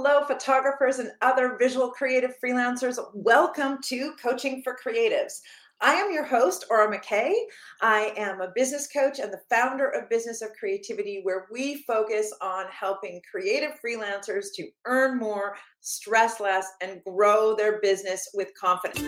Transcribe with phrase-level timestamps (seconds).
[0.00, 3.00] Hello, photographers and other visual creative freelancers.
[3.14, 5.40] Welcome to Coaching for Creatives.
[5.80, 7.34] I am your host, Aura McKay.
[7.82, 12.32] I am a business coach and the founder of Business of Creativity, where we focus
[12.40, 19.02] on helping creative freelancers to earn more, stress less, and grow their business with confidence.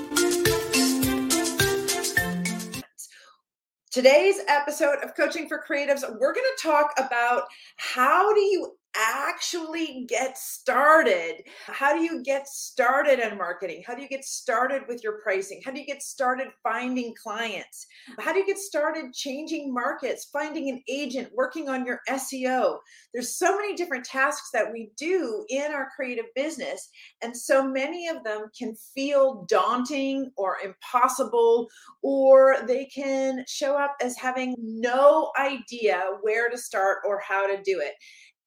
[3.93, 7.45] Today's episode of Coaching for Creatives, we're going to talk about
[7.77, 11.43] how do you actually get started?
[11.67, 13.83] How do you get started in marketing?
[13.87, 15.61] How do you get started with your pricing?
[15.65, 17.87] How do you get started finding clients?
[18.19, 22.79] How do you get started changing markets, finding an agent, working on your SEO?
[23.13, 26.89] There's so many different tasks that we do in our creative business,
[27.23, 31.69] and so many of them can feel daunting or impossible,
[32.03, 37.63] or they can show up as having no idea where to start or how to
[37.63, 37.95] do it.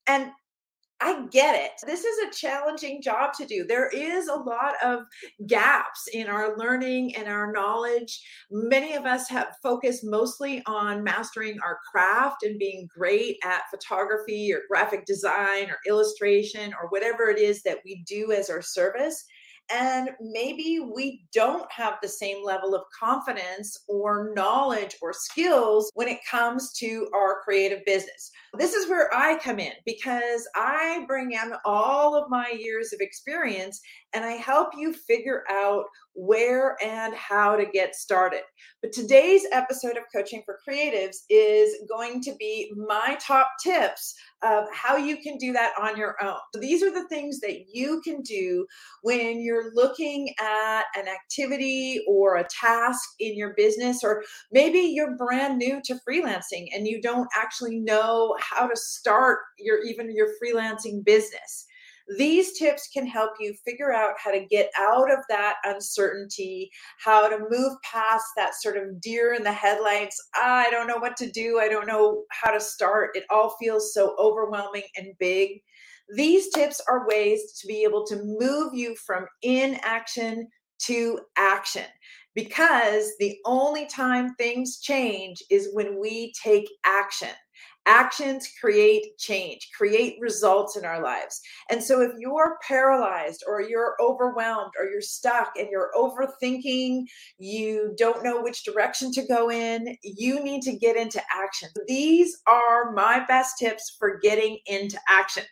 [0.07, 0.31] And
[1.03, 1.71] I get it.
[1.85, 3.65] This is a challenging job to do.
[3.65, 5.01] There is a lot of
[5.47, 8.21] gaps in our learning and our knowledge.
[8.49, 14.53] Many of us have focused mostly on mastering our craft and being great at photography
[14.53, 19.25] or graphic design or illustration or whatever it is that we do as our service.
[19.73, 26.07] And maybe we don't have the same level of confidence or knowledge or skills when
[26.07, 28.31] it comes to our creative business.
[28.55, 32.99] This is where I come in because I bring in all of my years of
[33.01, 33.81] experience
[34.13, 38.41] and I help you figure out where and how to get started.
[38.83, 44.65] But today's episode of Coaching for Creatives is going to be my top tips of
[44.71, 46.37] how you can do that on your own.
[46.53, 48.67] So these are the things that you can do
[49.01, 55.17] when you're looking at an activity or a task in your business, or maybe you're
[55.17, 60.29] brand new to freelancing and you don't actually know how to start your even your
[60.41, 61.65] freelancing business.
[62.17, 67.29] These tips can help you figure out how to get out of that uncertainty, how
[67.29, 70.21] to move past that sort of deer in the headlights.
[70.35, 71.59] I don't know what to do.
[71.59, 73.11] I don't know how to start.
[73.15, 75.61] It all feels so overwhelming and big.
[76.15, 80.49] These tips are ways to be able to move you from inaction
[80.79, 81.85] to action
[82.35, 87.29] because the only time things change is when we take action.
[87.85, 91.41] Actions create change, create results in our lives.
[91.69, 97.03] And so, if you're paralyzed or you're overwhelmed or you're stuck and you're overthinking,
[97.37, 101.69] you don't know which direction to go in, you need to get into action.
[101.87, 105.43] These are my best tips for getting into action.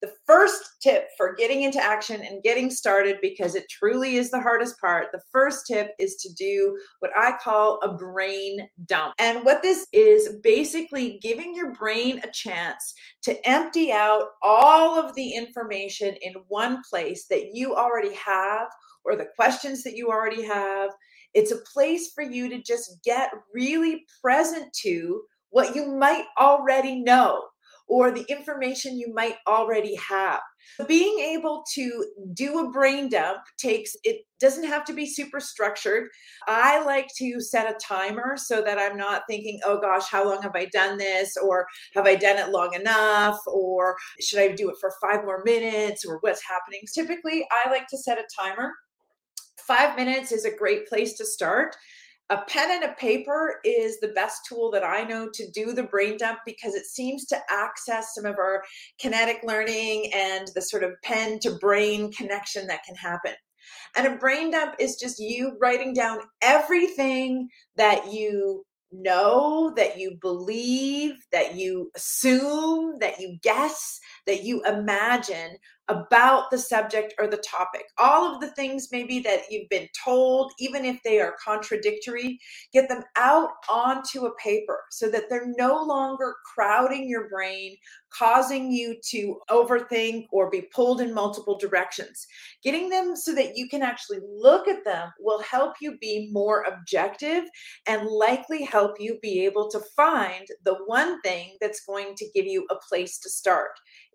[0.00, 4.40] The first tip for getting into action and getting started, because it truly is the
[4.40, 9.14] hardest part, the first tip is to do what I call a brain dump.
[9.18, 15.16] And what this is basically giving your brain a chance to empty out all of
[15.16, 18.68] the information in one place that you already have
[19.04, 20.90] or the questions that you already have.
[21.34, 27.02] It's a place for you to just get really present to what you might already
[27.02, 27.42] know
[27.88, 30.40] or the information you might already have.
[30.86, 32.04] Being able to
[32.34, 36.08] do a brain dump takes, it doesn't have to be super structured.
[36.46, 40.42] I like to set a timer so that I'm not thinking, oh gosh, how long
[40.42, 41.36] have I done this?
[41.42, 43.38] Or have I done it long enough?
[43.46, 46.04] Or should I do it for five more minutes?
[46.04, 46.80] Or what's happening?
[46.94, 48.72] Typically, I like to set a timer.
[49.66, 51.74] Five minutes is a great place to start
[52.30, 55.84] a pen and a paper is the best tool that I know to do the
[55.84, 58.62] brain dump because it seems to access some of our
[59.00, 63.32] kinetic learning and the sort of pen to brain connection that can happen.
[63.96, 70.16] And a brain dump is just you writing down everything that you know, that you
[70.20, 75.56] believe, that you assume, that you guess, that you imagine
[75.88, 77.84] about the subject or the topic.
[77.96, 82.38] All of the things maybe that you've been told, even if they are contradictory,
[82.72, 87.76] get them out onto a paper so that they're no longer crowding your brain,
[88.10, 92.26] causing you to overthink or be pulled in multiple directions.
[92.62, 96.62] Getting them so that you can actually look at them will help you be more
[96.62, 97.44] objective
[97.86, 102.46] and likely help you be able to find the one thing that's going to give
[102.46, 103.70] you a place to start.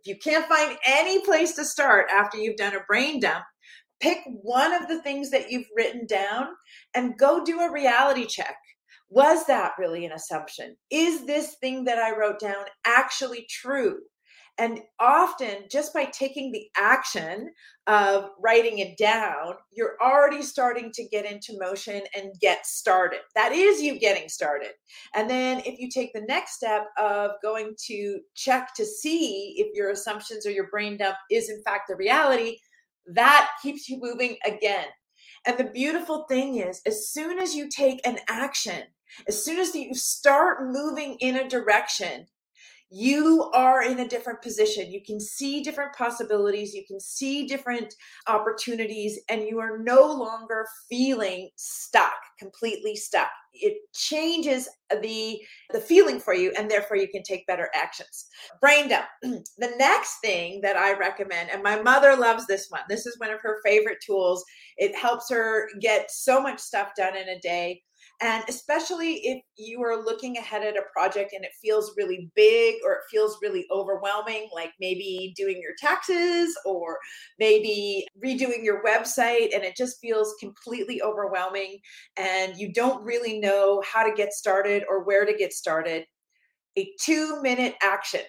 [0.06, 3.46] If you can't find any place to start after you've done a brain dump,
[4.02, 6.48] pick one of the things that you've written down
[6.94, 8.58] and go do a reality check.
[9.10, 10.76] Was that really an assumption?
[10.92, 14.00] Is this thing that I wrote down actually true?
[14.60, 17.52] And often, just by taking the action
[17.88, 23.22] of writing it down, you're already starting to get into motion and get started.
[23.34, 24.72] That is you getting started.
[25.16, 29.76] And then, if you take the next step of going to check to see if
[29.76, 32.58] your assumptions or your brain dump is in fact the reality,
[33.08, 34.86] that keeps you moving again.
[35.46, 38.84] And the beautiful thing is, as soon as you take an action,
[39.28, 42.28] as soon as you start moving in a direction,
[42.96, 44.92] you are in a different position.
[44.92, 47.96] You can see different possibilities, you can see different
[48.28, 53.30] opportunities, and you are no longer feeling stuck, completely stuck.
[53.52, 54.70] It changes
[55.02, 55.42] the
[55.72, 58.28] the feeling for you and therefore you can take better actions.
[58.62, 59.06] Brain dump.
[59.22, 62.82] the next thing that I recommend and my mother loves this one.
[62.90, 64.44] This is one of her favorite tools.
[64.78, 67.82] It helps her get so much stuff done in a day
[68.24, 72.76] and especially if you are looking ahead at a project and it feels really big
[72.86, 76.98] or it feels really overwhelming, like maybe doing your taxes or
[77.38, 81.78] maybe redoing your website, and it just feels completely overwhelming
[82.16, 86.06] and you don't really know how to get started or where to get started,
[86.78, 88.22] a two minute action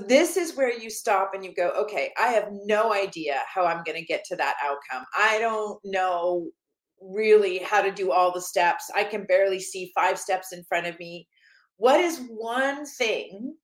[0.00, 3.82] this is where you stop and you go, okay, I have no idea how I'm
[3.82, 5.04] going to get to that outcome.
[5.16, 6.50] I don't know
[7.00, 8.90] really how to do all the steps.
[8.94, 11.28] I can barely see five steps in front of me.
[11.76, 13.54] What is one thing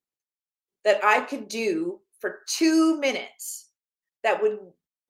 [0.85, 3.71] that I could do for two minutes
[4.23, 4.59] that would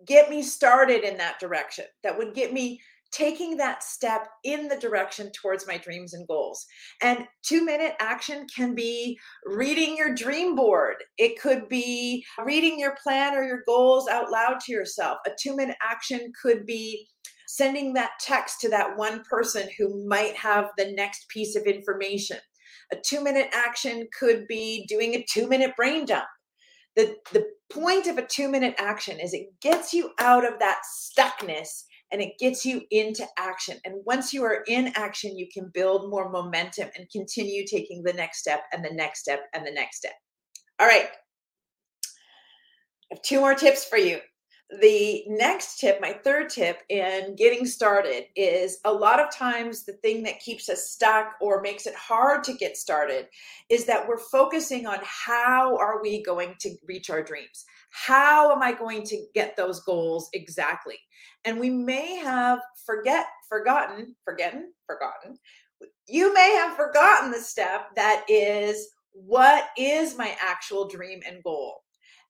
[0.06, 2.80] get me started in that direction, that would get me
[3.12, 6.66] taking that step in the direction towards my dreams and goals.
[7.00, 12.96] And two minute action can be reading your dream board, it could be reading your
[13.02, 15.18] plan or your goals out loud to yourself.
[15.26, 17.06] A two minute action could be
[17.46, 22.38] sending that text to that one person who might have the next piece of information.
[22.92, 26.26] A two minute action could be doing a two minute brain dump.
[26.96, 30.80] The, the point of a two minute action is it gets you out of that
[30.84, 33.78] stuckness and it gets you into action.
[33.84, 38.12] And once you are in action, you can build more momentum and continue taking the
[38.12, 40.12] next step and the next step and the next step.
[40.78, 41.08] All right.
[43.10, 44.20] I have two more tips for you
[44.70, 49.92] the next tip, my third tip in getting started is a lot of times the
[49.94, 53.26] thing that keeps us stuck or makes it hard to get started
[53.68, 57.64] is that we're focusing on how are we going to reach our dreams?
[57.90, 60.98] How am I going to get those goals exactly?
[61.44, 65.38] And we may have forget forgotten, forgotten, forgotten.
[66.08, 71.83] You may have forgotten the step that is what is my actual dream and goal?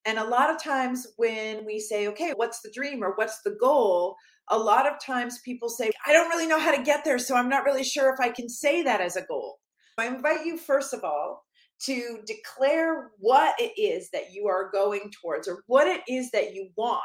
[0.06, 3.56] And a lot of times when we say, okay, what's the dream or what's the
[3.61, 4.17] goal?
[4.51, 7.35] A lot of times people say, I don't really know how to get there, so
[7.35, 9.59] I'm not really sure if I can say that as a goal.
[9.97, 11.45] I invite you, first of all,
[11.85, 16.55] to declare what it is that you are going towards or what it is that
[16.55, 17.03] you want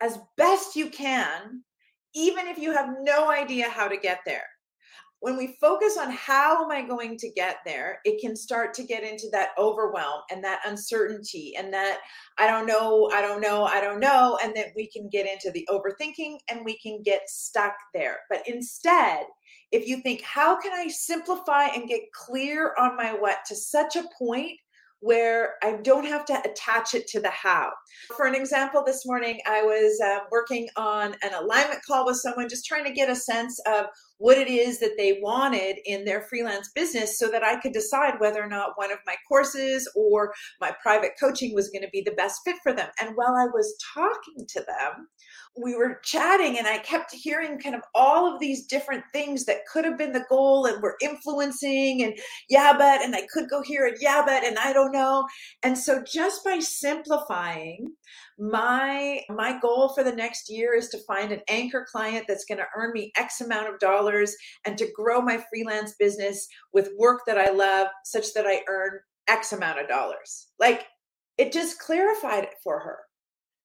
[0.00, 1.62] as best you can,
[2.14, 4.44] even if you have no idea how to get there
[5.22, 8.82] when we focus on how am I going to get there, it can start to
[8.82, 12.00] get into that overwhelm and that uncertainty and that
[12.38, 14.36] I don't know, I don't know, I don't know.
[14.42, 18.18] And then we can get into the overthinking and we can get stuck there.
[18.28, 19.26] But instead,
[19.70, 23.94] if you think, how can I simplify and get clear on my what to such
[23.94, 24.58] a point
[25.02, 27.72] where I don't have to attach it to the how.
[28.16, 32.48] For an example, this morning I was uh, working on an alignment call with someone,
[32.48, 33.86] just trying to get a sense of
[34.22, 38.20] what it is that they wanted in their freelance business so that I could decide
[38.20, 42.02] whether or not one of my courses or my private coaching was going to be
[42.02, 42.88] the best fit for them.
[43.00, 45.08] And while I was talking to them,
[45.60, 49.66] we were chatting and I kept hearing kind of all of these different things that
[49.70, 52.16] could have been the goal and were influencing and
[52.48, 55.26] yeah, but and I could go here and yeah, but and I don't know.
[55.64, 57.92] And so just by simplifying
[58.38, 62.58] my my goal for the next year is to find an anchor client that's going
[62.58, 64.34] to earn me x amount of dollars
[64.66, 68.98] and to grow my freelance business with work that I love such that I earn
[69.28, 70.48] x amount of dollars.
[70.58, 70.86] Like
[71.38, 72.98] it just clarified it for her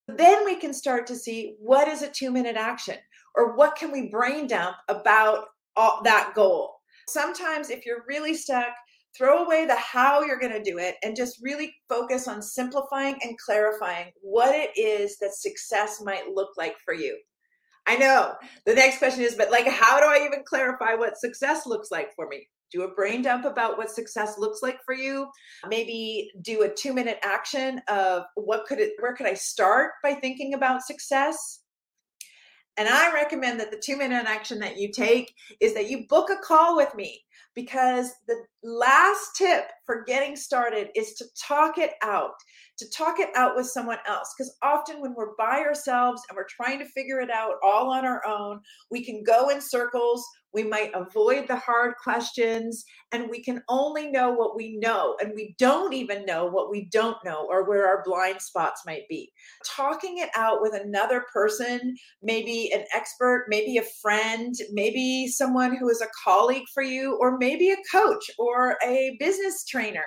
[0.07, 2.95] then we can start to see what is a two minute action
[3.36, 5.45] or what can we brain dump about
[5.75, 6.75] all, that goal.
[7.09, 8.74] Sometimes, if you're really stuck,
[9.16, 13.18] throw away the how you're going to do it and just really focus on simplifying
[13.22, 17.20] and clarifying what it is that success might look like for you.
[17.86, 18.34] I know
[18.66, 22.14] the next question is, but like, how do I even clarify what success looks like
[22.16, 22.48] for me?
[22.72, 25.28] do a brain dump about what success looks like for you
[25.70, 30.14] maybe do a 2 minute action of what could it where could i start by
[30.14, 31.62] thinking about success
[32.78, 36.30] And I recommend that the two minute action that you take is that you book
[36.30, 37.24] a call with me
[37.58, 42.36] because the last tip for getting started is to talk it out
[42.78, 44.34] to talk it out with someone else.
[44.38, 48.06] Because often when we're by ourselves and we're trying to figure it out all on
[48.06, 48.60] our own,
[48.92, 50.24] we can go in circles.
[50.58, 55.16] We might avoid the hard questions and we can only know what we know.
[55.22, 59.08] And we don't even know what we don't know or where our blind spots might
[59.08, 59.32] be.
[59.68, 65.90] Talking it out with another person, maybe an expert, maybe a friend, maybe someone who
[65.90, 70.06] is a colleague for you, or maybe a coach or a business trainer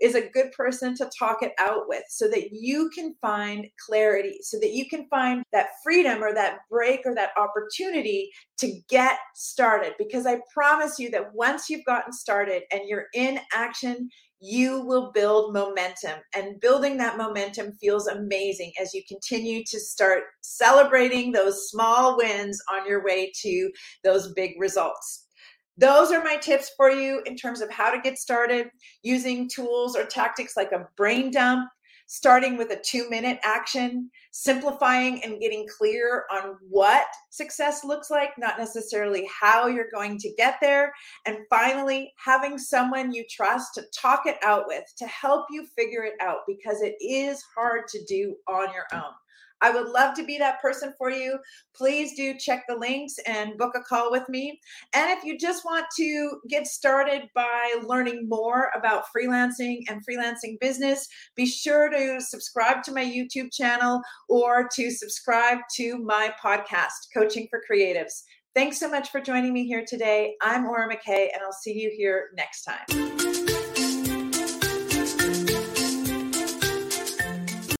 [0.00, 4.38] is a good person to talk it out with so that you can find clarity,
[4.42, 9.18] so that you can find that freedom or that break or that opportunity to get
[9.34, 9.94] started.
[9.98, 14.08] Because I promise you that once you've gotten started and you're in action,
[14.40, 16.18] you will build momentum.
[16.34, 22.58] And building that momentum feels amazing as you continue to start celebrating those small wins
[22.72, 23.70] on your way to
[24.02, 25.26] those big results.
[25.80, 28.68] Those are my tips for you in terms of how to get started
[29.02, 31.70] using tools or tactics like a brain dump,
[32.06, 38.32] starting with a two minute action, simplifying and getting clear on what success looks like,
[38.36, 40.92] not necessarily how you're going to get there.
[41.24, 46.04] And finally, having someone you trust to talk it out with to help you figure
[46.04, 49.14] it out because it is hard to do on your own.
[49.62, 51.38] I would love to be that person for you.
[51.74, 54.60] Please do check the links and book a call with me.
[54.94, 60.58] And if you just want to get started by learning more about freelancing and freelancing
[60.60, 67.08] business, be sure to subscribe to my YouTube channel or to subscribe to my podcast,
[67.14, 68.22] Coaching for Creatives.
[68.54, 70.34] Thanks so much for joining me here today.
[70.42, 73.19] I'm Aura McKay, and I'll see you here next time.